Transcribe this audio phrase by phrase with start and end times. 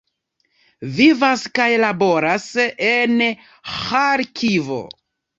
[0.99, 2.47] Vivas kaj laboras
[2.87, 3.13] en
[3.75, 4.79] Ĥarkivo.